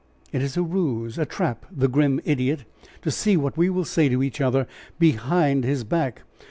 "It 0.31 0.41
is 0.41 0.57
a 0.57 0.63
ruse, 0.63 1.19
a 1.19 1.27
trap, 1.27 1.67
the 1.71 1.87
grim 1.87 2.21
idiot! 2.25 2.63
to 3.03 3.11
see 3.11 3.37
what 3.37 3.55
we 3.55 3.69
will 3.69 3.85
say 3.85 4.09
to 4.09 4.23
each 4.23 4.41
other 4.41 4.65
behind 4.97 5.63
his 5.63 5.83
back. 5.83 6.23